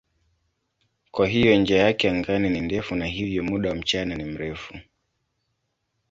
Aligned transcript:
Kwa 1.11 1.27
hiyo 1.27 1.55
njia 1.57 1.77
yake 1.77 2.09
angani 2.09 2.49
ni 2.49 2.61
ndefu 2.61 2.95
na 2.95 3.05
hivyo 3.05 3.43
muda 3.43 3.69
wa 3.69 3.75
mchana 3.75 4.15
ni 4.15 4.23
mrefu. 4.23 4.77